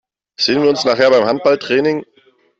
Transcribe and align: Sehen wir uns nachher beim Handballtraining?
Sehen 0.35 0.63
wir 0.63 0.69
uns 0.71 0.83
nachher 0.83 1.11
beim 1.11 1.25
Handballtraining? 1.25 2.03